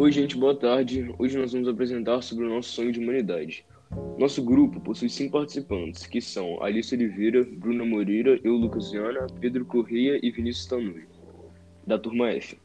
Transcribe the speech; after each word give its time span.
Oi, 0.00 0.10
gente, 0.10 0.34
boa 0.34 0.56
tarde. 0.56 1.14
Hoje 1.18 1.36
nós 1.36 1.52
vamos 1.52 1.68
apresentar 1.68 2.22
sobre 2.22 2.46
o 2.46 2.48
nosso 2.48 2.70
sonho 2.70 2.90
de 2.90 2.98
humanidade. 2.98 3.66
Nosso 4.18 4.42
grupo 4.42 4.80
possui 4.80 5.10
cinco 5.10 5.32
participantes, 5.32 6.06
que 6.06 6.22
são 6.22 6.62
Alice 6.62 6.94
Oliveira, 6.94 7.44
Bruna 7.44 7.84
Moreira, 7.84 8.40
eu, 8.42 8.56
Lucas 8.56 8.90
Viana, 8.90 9.26
Pedro 9.42 9.62
Correia 9.66 10.18
e 10.22 10.30
Vinícius 10.30 10.64
Tanui, 10.64 11.06
da 11.86 11.98
turma 11.98 12.30
F. 12.30 12.58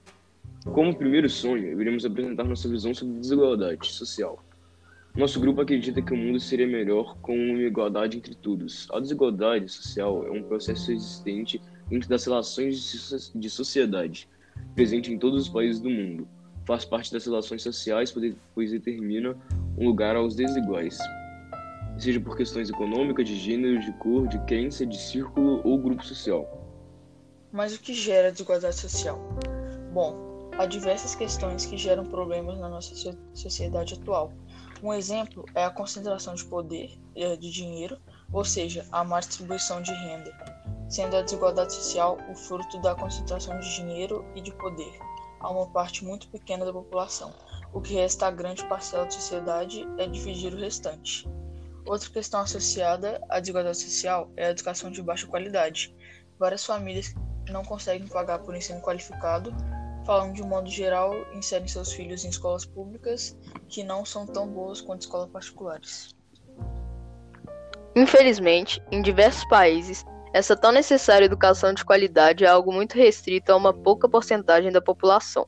Como 0.63 0.95
primeiro 0.95 1.29
sonho, 1.29 1.81
iremos 1.81 2.05
apresentar 2.05 2.45
nossa 2.45 2.69
visão 2.69 2.93
sobre 2.93 3.19
desigualdade 3.19 3.91
social. 3.91 4.41
Nosso 5.13 5.37
grupo 5.37 5.59
acredita 5.59 6.01
que 6.01 6.13
o 6.13 6.17
mundo 6.17 6.39
seria 6.39 6.65
melhor 6.65 7.17
com 7.17 7.37
uma 7.37 7.63
igualdade 7.63 8.17
entre 8.17 8.33
todos. 8.33 8.87
A 8.93 8.99
desigualdade 9.01 9.69
social 9.69 10.25
é 10.25 10.31
um 10.31 10.41
processo 10.41 10.89
existente 10.89 11.61
dentro 11.89 12.07
das 12.07 12.23
relações 12.23 13.29
de 13.35 13.49
sociedade, 13.49 14.29
presente 14.73 15.11
em 15.11 15.19
todos 15.19 15.41
os 15.41 15.49
países 15.49 15.81
do 15.81 15.89
mundo. 15.89 16.25
Faz 16.65 16.83
parte 16.83 17.11
das 17.11 17.25
relações 17.25 17.61
sociais, 17.61 18.13
pois 18.53 18.71
determina 18.71 19.37
um 19.77 19.87
lugar 19.87 20.15
aos 20.15 20.35
desiguais, 20.35 20.97
seja 21.97 22.19
por 22.19 22.35
questões 22.35 22.69
econômicas, 22.69 23.27
de 23.27 23.35
gênero, 23.35 23.79
de 23.79 23.91
cor, 23.99 24.27
de 24.27 24.39
crença, 24.45 24.85
de 24.85 24.97
círculo 24.97 25.61
ou 25.63 25.77
grupo 25.77 26.03
social. 26.03 26.47
Mas 27.51 27.75
o 27.75 27.79
que 27.79 27.93
gera 27.93 28.31
desigualdade 28.31 28.75
social? 28.75 29.19
Bom, 29.93 30.49
há 30.57 30.65
diversas 30.65 31.15
questões 31.15 31.65
que 31.65 31.77
geram 31.77 32.03
problemas 32.03 32.59
na 32.59 32.67
nossa 32.67 32.95
sociedade 33.33 33.93
atual 33.93 34.33
um 34.83 34.93
exemplo 34.93 35.45
é 35.55 35.63
a 35.63 35.69
concentração 35.69 36.35
de 36.35 36.45
poder, 36.45 36.91
eh, 37.15 37.35
de 37.37 37.49
dinheiro, 37.49 37.97
ou 38.31 38.43
seja, 38.43 38.85
a 38.91 39.03
má 39.03 39.19
distribuição 39.19 39.81
de 39.81 39.91
renda, 39.91 40.31
sendo 40.89 41.15
a 41.15 41.21
desigualdade 41.21 41.73
social 41.73 42.17
o 42.29 42.35
fruto 42.35 42.79
da 42.81 42.93
concentração 42.93 43.57
de 43.59 43.75
dinheiro 43.75 44.23
e 44.35 44.41
de 44.41 44.53
poder 44.53 44.93
a 45.45 45.49
uma 45.51 45.67
parte 45.67 46.03
muito 46.03 46.27
pequena 46.27 46.65
da 46.65 46.73
população. 46.73 47.31
O 47.71 47.79
que 47.79 47.93
resta 47.93 48.25
a 48.25 48.31
grande 48.31 48.65
parcela 48.65 49.05
da 49.05 49.11
sociedade 49.11 49.87
é 49.97 50.07
dividir 50.07 50.53
o 50.53 50.57
restante. 50.57 51.29
Outra 51.85 52.09
questão 52.09 52.39
associada 52.39 53.21
à 53.29 53.39
desigualdade 53.39 53.77
social 53.77 54.31
é 54.35 54.47
a 54.47 54.49
educação 54.49 54.89
de 54.89 55.03
baixa 55.03 55.27
qualidade. 55.27 55.95
Várias 56.39 56.65
famílias 56.65 57.13
não 57.49 57.63
conseguem 57.63 58.07
pagar 58.07 58.39
por 58.39 58.55
ensino 58.55 58.81
qualificado 58.81 59.53
falando 60.05 60.33
de 60.33 60.43
modo 60.43 60.69
geral, 60.69 61.13
inserem 61.33 61.67
seus 61.67 61.91
filhos 61.91 62.23
em 62.23 62.29
escolas 62.29 62.63
públicas 62.63 63.35
que 63.67 63.83
não 63.83 64.05
são 64.05 64.25
tão 64.25 64.47
boas 64.47 64.79
quanto 64.79 65.01
escolas 65.01 65.29
particulares. 65.29 66.15
Infelizmente, 67.95 68.81
em 68.91 69.01
diversos 69.01 69.43
países, 69.47 70.05
essa 70.35 70.53
tão 70.53 70.73
necessária 70.73 71.23
educação 71.23 71.73
de 71.73 71.85
qualidade 71.85 72.43
é 72.43 72.47
algo 72.49 72.69
muito 72.69 72.97
restrito 72.97 73.53
a 73.53 73.55
uma 73.55 73.73
pouca 73.73 74.09
porcentagem 74.09 74.69
da 74.69 74.81
população. 74.81 75.47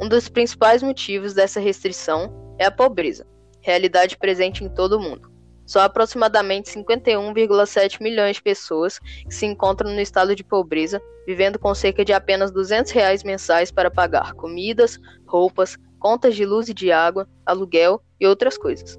Um 0.00 0.08
dos 0.08 0.28
principais 0.28 0.80
motivos 0.80 1.34
dessa 1.34 1.58
restrição 1.58 2.32
é 2.56 2.66
a 2.66 2.70
pobreza, 2.70 3.26
realidade 3.60 4.16
presente 4.16 4.62
em 4.62 4.68
todo 4.68 4.92
o 4.92 5.00
mundo. 5.00 5.28
Só 5.66 5.80
aproximadamente 5.80 6.70
51,7 6.70 8.00
milhões 8.00 8.36
de 8.36 8.44
pessoas 8.44 9.00
que 9.00 9.34
se 9.34 9.44
encontram 9.44 9.90
no 9.90 10.00
estado 10.00 10.36
de 10.36 10.44
pobreza, 10.44 11.02
vivendo 11.26 11.58
com 11.58 11.74
cerca 11.74 12.04
de 12.04 12.12
apenas 12.12 12.52
200 12.52 12.92
reais 12.92 13.24
mensais 13.24 13.72
para 13.72 13.90
pagar 13.90 14.34
comidas, 14.34 15.00
roupas, 15.26 15.76
contas 15.98 16.36
de 16.36 16.46
luz 16.46 16.68
e 16.68 16.74
de 16.74 16.92
água, 16.92 17.28
aluguel 17.44 18.00
e 18.20 18.26
outras 18.28 18.56
coisas. 18.56 18.96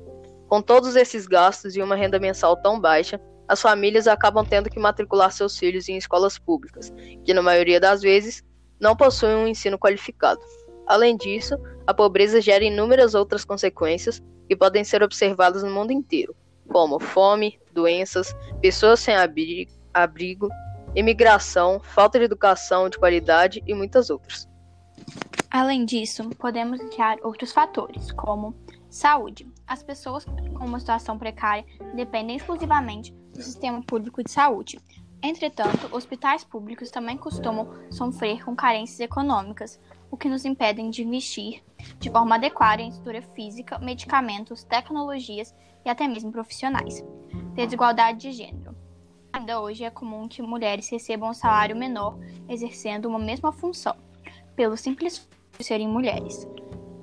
Com 0.50 0.62
todos 0.62 0.98
esses 0.98 1.26
gastos 1.26 1.78
e 1.78 1.82
uma 1.82 1.96
renda 1.96 2.20
mensal 2.20 2.58
tão 2.58 2.78
baixa, 2.78 3.22
as 3.48 3.62
famílias 3.62 4.08
acabam 4.08 4.46
tendo 4.46 4.70
que 4.70 4.80
matricular 4.80 5.32
seus 5.32 5.58
filhos 5.58 5.90
em 5.90 5.98
escolas 5.98 6.38
públicas, 6.38 6.94
que 7.24 7.34
na 7.34 7.42
maioria 7.42 7.80
das 7.80 8.02
vezes 8.02 8.44
não 8.80 8.96
possuem 8.96 9.36
um 9.36 9.48
ensino 9.48 9.78
qualificado. 9.78 10.42
Além 10.88 11.16
disso, 11.16 11.58
a 11.88 11.94
pobreza 11.94 12.42
gera 12.42 12.64
inúmeras 12.64 13.14
outras 13.16 13.46
consequências 13.46 14.22
que 14.48 14.56
podem 14.56 14.84
ser 14.84 15.04
observadas 15.04 15.64
no 15.64 15.72
mundo 15.72 15.92
inteiro, 15.92 16.36
como 16.68 17.00
fome, 17.00 17.60
doenças, 17.74 18.36
pessoas 18.62 19.00
sem 19.00 19.16
abrigo, 19.16 20.50
imigração, 20.96 21.80
falta 21.82 22.20
de 22.20 22.26
educação 22.26 22.90
de 22.90 22.98
qualidade 22.98 23.64
e 23.66 23.74
muitas 23.74 24.10
outras. 24.10 24.48
Além 25.50 25.86
disso, 25.86 26.30
podemos 26.32 26.80
criar 26.90 27.18
outros 27.24 27.52
fatores, 27.52 28.12
como 28.12 28.56
saúde. 28.90 29.48
As 29.68 29.84
pessoas 29.84 30.26
com 30.26 30.66
uma 30.66 30.80
situação 30.80 31.18
precária 31.18 31.66
dependem 31.96 32.36
exclusivamente 32.36 33.14
do 33.34 33.42
sistema 33.42 33.82
público 33.82 34.24
de 34.24 34.32
saúde. 34.32 34.80
Entretanto, 35.22 35.94
hospitais 35.96 36.44
públicos 36.44 36.92
também 36.92 37.18
costumam 37.18 37.70
sofrer 37.90 38.44
com 38.44 38.56
carências 38.56 39.00
econômicas, 39.00 39.80
o 40.12 40.18
que 40.18 40.30
nos 40.30 40.46
impedem 40.46 40.90
de 40.90 41.04
investir 41.04 41.64
de 42.00 42.10
forma 42.10 42.36
adequada 42.36 42.82
em 42.82 42.90
estrutura 42.90 43.22
física, 43.34 43.80
medicamentos, 43.80 44.64
tecnologias 44.64 45.54
e 45.86 45.90
até 45.90 46.08
mesmo 46.08 46.32
profissionais. 46.32 47.04
Desigualdade 47.56 48.20
de 48.20 48.32
gênero. 48.32 48.76
Ainda 49.32 49.60
hoje 49.60 49.84
é 49.84 49.90
comum 49.90 50.28
que 50.28 50.42
mulheres 50.42 50.90
recebam 50.90 51.32
um 51.32 51.34
salário 51.34 51.76
menor 51.76 52.18
exercendo 52.48 53.08
uma 53.08 53.18
mesma 53.18 53.52
função, 53.52 53.96
pelo 54.56 54.78
simples 54.78 55.18
fato 55.18 55.34
de 55.58 55.64
serem 55.64 55.88
mulheres. 55.88 56.48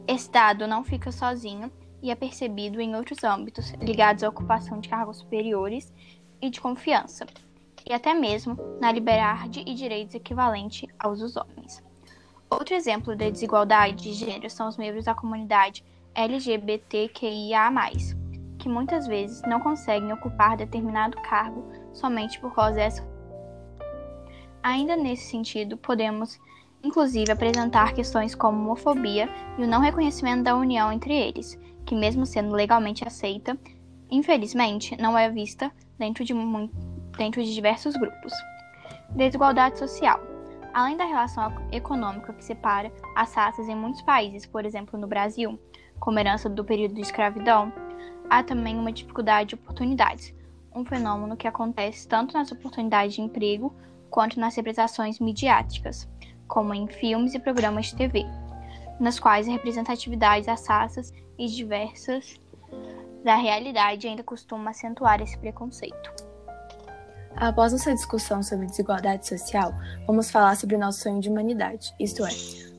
Esse 0.06 0.30
dado 0.30 0.66
não 0.66 0.84
fica 0.84 1.12
sozinho 1.12 1.70
e 2.02 2.10
é 2.10 2.14
percebido 2.14 2.80
em 2.80 2.96
outros 2.96 3.22
âmbitos 3.22 3.72
ligados 3.80 4.24
à 4.24 4.28
ocupação 4.28 4.80
de 4.80 4.88
cargos 4.88 5.19
superiores 5.19 5.92
e 6.40 6.50
de 6.50 6.60
confiança, 6.60 7.26
e 7.88 7.92
até 7.92 8.14
mesmo 8.14 8.56
na 8.80 8.92
liberdade 8.92 9.62
e 9.66 9.74
direitos 9.74 10.14
equivalente 10.14 10.88
aos 10.98 11.20
dos 11.20 11.36
homens. 11.36 11.82
Outro 12.48 12.74
exemplo 12.74 13.14
de 13.14 13.30
desigualdade 13.30 14.02
de 14.02 14.12
gênero 14.12 14.50
são 14.50 14.68
os 14.68 14.76
membros 14.76 15.04
da 15.04 15.14
comunidade 15.14 15.84
LGBTQIA, 16.14 17.70
que 18.58 18.68
muitas 18.68 19.06
vezes 19.06 19.40
não 19.42 19.60
conseguem 19.60 20.12
ocupar 20.12 20.56
determinado 20.56 21.16
cargo 21.22 21.64
somente 21.92 22.40
por 22.40 22.54
causa 22.54 22.74
dessa. 22.74 23.08
Ainda 24.62 24.96
nesse 24.96 25.30
sentido, 25.30 25.76
podemos 25.76 26.38
inclusive 26.82 27.30
apresentar 27.30 27.92
questões 27.92 28.34
como 28.34 28.58
homofobia 28.58 29.28
e 29.58 29.62
o 29.62 29.66
não 29.66 29.80
reconhecimento 29.80 30.42
da 30.42 30.56
união 30.56 30.92
entre 30.92 31.14
eles, 31.14 31.58
que, 31.84 31.94
mesmo 31.94 32.26
sendo 32.26 32.54
legalmente 32.54 33.06
aceita, 33.06 33.58
infelizmente 34.10 34.96
não 35.00 35.16
é 35.16 35.30
vista 35.30 35.70
dentro 36.00 36.25
de, 36.25 36.34
dentro 37.16 37.44
de 37.44 37.55
diversos 37.55 37.94
grupos. 37.94 38.33
Desigualdade 39.11 39.78
social. 39.78 40.19
Além 40.72 40.97
da 40.97 41.05
relação 41.05 41.53
econômica 41.71 42.33
que 42.33 42.44
separa 42.44 42.91
as 43.15 43.34
raças 43.34 43.69
em 43.69 43.77
muitos 43.77 44.03
países, 44.03 44.47
por 44.47 44.65
exemplo 44.65 44.99
no 44.99 45.06
Brasil, 45.06 45.61
como 45.99 46.19
herança 46.19 46.49
do 46.49 46.65
período 46.65 46.94
de 46.94 47.03
escravidão, 47.03 47.72
há 48.31 48.43
também 48.43 48.78
uma 48.78 48.93
dificuldade 48.93 49.50
de 49.50 49.55
oportunidades, 49.56 50.34
um 50.75 50.84
fenômeno 50.84 51.37
que 51.37 51.47
acontece 51.47 52.09
tanto 52.09 52.32
nas 52.32 52.50
oportunidades 52.50 53.15
de 53.15 53.21
emprego 53.21 53.75
quanto 54.09 54.41
nas 54.41 54.56
representações 54.56 55.21
midiáticas, 55.21 56.09
como 56.49 56.72
em 56.72 56.87
filmes 56.87 57.34
e 57.34 57.38
programas 57.38 57.87
de 57.87 57.97
TV, 57.97 58.25
nas 58.99 59.21
quais 59.21 59.49
a 59.49 59.53
representatividade 59.53 60.47
das 60.47 60.67
raças 60.67 61.12
e 61.37 61.47
diversas 61.47 62.41
da 63.25 63.36
realidade 63.36 64.06
ainda 64.06 64.22
costuma 64.22 64.70
acentuar 64.70 65.20
esse 65.20 65.36
preconceito. 65.38 66.31
Após 67.36 67.72
nossa 67.72 67.94
discussão 67.94 68.42
sobre 68.42 68.66
desigualdade 68.66 69.26
social, 69.26 69.72
vamos 70.06 70.31
falar 70.31 70.56
sobre 70.56 70.76
nosso 70.76 71.00
sonho 71.00 71.20
de 71.20 71.28
humanidade, 71.28 71.94
isto 71.98 72.25
é, 72.25 72.31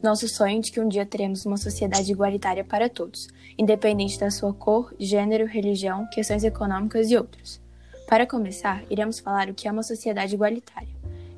nosso 0.04 0.28
sonho 0.28 0.62
de 0.62 0.72
que 0.72 0.80
um 0.80 0.88
dia 0.88 1.06
teremos 1.06 1.46
uma 1.46 1.58
sociedade 1.58 2.12
igualitária 2.12 2.64
para 2.64 2.90
todos, 2.90 3.28
independente 3.58 4.20
da 4.20 4.30
sua 4.30 4.54
cor, 4.54 4.94
gênero, 5.00 5.46
religião, 5.46 6.08
questões 6.08 6.44
econômicas 6.44 7.10
e 7.10 7.18
outros. 7.18 7.62
Para 8.08 8.28
começar, 8.28 8.84
iremos 8.90 9.20
falar 9.20 9.50
o 9.50 9.54
que 9.54 9.68
é 9.68 9.72
uma 9.72 9.84
sociedade 9.84 10.36
igualitária. 10.36 10.90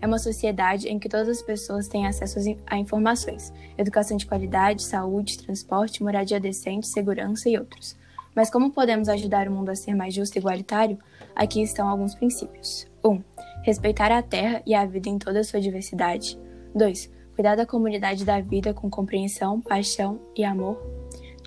É 0.01 0.07
uma 0.07 0.17
sociedade 0.17 0.89
em 0.89 0.97
que 0.97 1.07
todas 1.07 1.29
as 1.29 1.41
pessoas 1.41 1.87
têm 1.87 2.07
acesso 2.07 2.39
a 2.65 2.77
informações, 2.77 3.53
educação 3.77 4.17
de 4.17 4.25
qualidade, 4.25 4.83
saúde, 4.83 5.37
transporte, 5.37 6.03
moradia 6.03 6.39
decente, 6.39 6.87
segurança 6.87 7.47
e 7.47 7.57
outros. 7.57 7.95
Mas 8.35 8.49
como 8.49 8.71
podemos 8.71 9.09
ajudar 9.09 9.47
o 9.47 9.51
mundo 9.51 9.69
a 9.69 9.75
ser 9.75 9.93
mais 9.93 10.13
justo 10.13 10.35
e 10.35 10.39
igualitário? 10.39 10.97
Aqui 11.35 11.61
estão 11.61 11.87
alguns 11.87 12.15
princípios. 12.15 12.87
1. 13.03 13.09
Um, 13.09 13.23
respeitar 13.63 14.11
a 14.11 14.21
terra 14.21 14.61
e 14.65 14.73
a 14.73 14.85
vida 14.85 15.09
em 15.09 15.17
toda 15.17 15.39
a 15.39 15.43
sua 15.43 15.61
diversidade. 15.61 16.39
2 16.75 17.11
Cuidar 17.35 17.55
da 17.55 17.65
comunidade 17.65 18.23
da 18.23 18.39
vida 18.39 18.73
com 18.73 18.89
compreensão, 18.89 19.59
paixão 19.59 20.19
e 20.35 20.43
amor. 20.43 20.77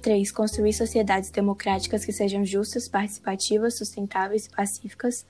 3. 0.02 0.32
Construir 0.32 0.72
sociedades 0.72 1.30
democráticas 1.30 2.04
que 2.04 2.12
sejam 2.12 2.44
justas, 2.44 2.88
participativas, 2.88 3.76
sustentáveis 3.76 4.46
e 4.46 4.50
pacíficas. 4.50 5.24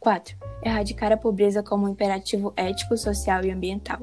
4. 0.00 0.36
Erradicar 0.64 1.12
a 1.12 1.16
pobreza 1.16 1.62
como 1.62 1.86
um 1.86 1.90
imperativo 1.90 2.52
ético, 2.56 2.96
social 2.96 3.44
e 3.44 3.50
ambiental. 3.50 4.00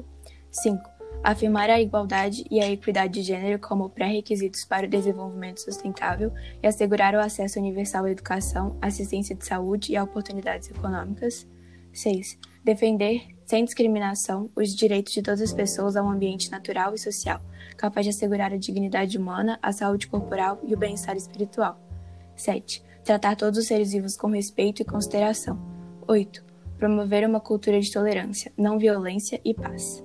5. 0.50 0.97
Afirmar 1.22 1.68
a 1.68 1.80
igualdade 1.80 2.44
e 2.50 2.60
a 2.60 2.70
equidade 2.70 3.14
de 3.14 3.22
gênero 3.22 3.58
como 3.58 3.90
pré-requisitos 3.90 4.64
para 4.64 4.86
o 4.86 4.90
desenvolvimento 4.90 5.60
sustentável 5.60 6.32
e 6.62 6.66
assegurar 6.66 7.14
o 7.14 7.20
acesso 7.20 7.58
universal 7.58 8.04
à 8.04 8.10
educação, 8.10 8.76
assistência 8.80 9.34
de 9.34 9.44
saúde 9.44 9.92
e 9.92 9.96
a 9.96 10.04
oportunidades 10.04 10.70
econômicas. 10.70 11.46
6. 11.92 12.38
Defender 12.64 13.38
sem 13.48 13.64
discriminação, 13.64 14.50
os 14.54 14.74
direitos 14.74 15.12
de 15.14 15.22
todas 15.22 15.40
as 15.40 15.54
pessoas 15.54 15.96
a 15.96 16.02
um 16.02 16.10
ambiente 16.10 16.50
natural 16.50 16.94
e 16.94 16.98
social, 16.98 17.40
capaz 17.78 18.04
de 18.04 18.10
assegurar 18.10 18.52
a 18.52 18.58
dignidade 18.58 19.16
humana, 19.16 19.58
a 19.62 19.72
saúde 19.72 20.06
corporal 20.06 20.60
e 20.62 20.74
o 20.74 20.78
bem-estar 20.78 21.16
espiritual. 21.16 21.80
7. 22.36 22.82
Tratar 23.02 23.36
todos 23.36 23.58
os 23.58 23.66
seres 23.66 23.92
vivos 23.92 24.18
com 24.18 24.28
respeito 24.28 24.82
e 24.82 24.84
consideração. 24.84 25.58
8. 26.06 26.44
Promover 26.76 27.26
uma 27.26 27.40
cultura 27.40 27.80
de 27.80 27.90
tolerância, 27.90 28.52
não 28.54 28.78
violência 28.78 29.40
e 29.42 29.54
paz. 29.54 30.04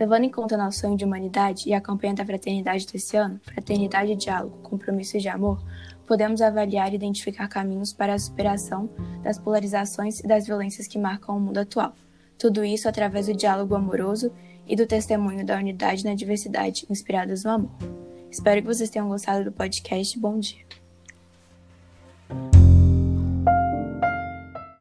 Levando 0.00 0.24
em 0.24 0.30
conta 0.30 0.56
nosso 0.56 0.78
sonho 0.78 0.96
de 0.96 1.04
humanidade 1.04 1.68
e 1.68 1.74
a 1.74 1.80
campanha 1.80 2.14
da 2.14 2.24
fraternidade 2.24 2.86
desse 2.86 3.18
ano, 3.18 3.38
Fraternidade 3.44 4.12
e 4.12 4.16
Diálogo, 4.16 4.56
Compromisso 4.62 5.18
de 5.18 5.28
Amor, 5.28 5.62
podemos 6.06 6.40
avaliar 6.40 6.90
e 6.90 6.96
identificar 6.96 7.46
caminhos 7.48 7.92
para 7.92 8.14
a 8.14 8.18
superação 8.18 8.88
das 9.22 9.38
polarizações 9.38 10.20
e 10.20 10.26
das 10.26 10.46
violências 10.46 10.86
que 10.86 10.98
marcam 10.98 11.36
o 11.36 11.40
mundo 11.40 11.58
atual. 11.58 11.92
Tudo 12.38 12.64
isso 12.64 12.88
através 12.88 13.26
do 13.26 13.34
diálogo 13.34 13.74
amoroso 13.74 14.32
e 14.66 14.74
do 14.74 14.86
testemunho 14.86 15.44
da 15.44 15.58
unidade 15.58 16.02
na 16.02 16.14
diversidade, 16.14 16.86
inspiradas 16.88 17.44
no 17.44 17.50
amor. 17.50 17.70
Espero 18.30 18.62
que 18.62 18.68
vocês 18.68 18.88
tenham 18.88 19.06
gostado 19.06 19.44
do 19.44 19.52
podcast. 19.52 20.18
Bom 20.18 20.38
dia. 20.38 20.64